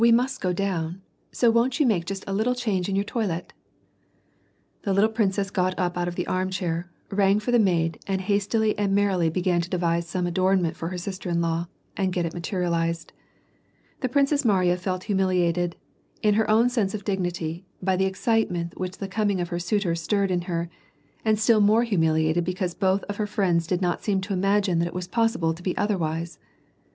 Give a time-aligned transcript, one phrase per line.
[0.03, 0.99] 268 must go down;
[1.31, 3.53] so won't you make just a little change in your toilette?"
[4.81, 8.19] ♦ The little princess got up out of the arm chair, rang for the maid; and
[8.21, 12.25] hastily and merrily began to devise some adornment for her sister in law, and get
[12.25, 13.13] it materialized.
[13.99, 15.75] The Princess Mariya felt humiliated,
[16.23, 19.59] in her own sense of dignity, by the ex citement which the coming of her
[19.59, 20.67] suitor birred in her,
[21.23, 24.87] and still more humiliated because both of her friends did not seem to imagine tjiat
[24.87, 26.39] it was possible to be otherwise.